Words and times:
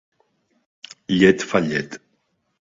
Llet 1.17 1.39
fa 1.51 1.59
llet. 1.67 1.91